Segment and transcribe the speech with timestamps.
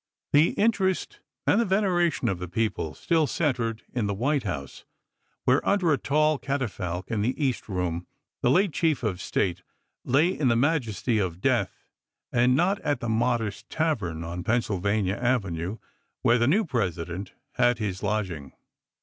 [0.33, 4.83] The interest and the veneration of the people still centered in the White House,
[5.43, 8.07] where, under a tall catafalque in the east room,
[8.41, 9.61] the late chief of the state
[10.03, 11.85] lay in the majesty of death,
[12.31, 13.45] and not at the THE MOURNING PAGEANT 31?
[13.45, 15.77] modest tavern on Pennsylvania Avenue,
[16.23, 18.53] where chap.xvl the new President had his lodging.